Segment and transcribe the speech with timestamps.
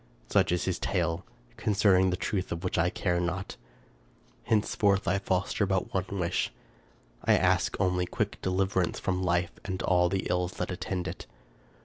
[0.29, 1.23] Such is his tale,
[1.57, 3.55] concerning the truth of which I care not.
[4.45, 6.51] Hence forth I foster but one wish:
[7.23, 11.27] I ask only quick deliverance from life and all the ills that attend it.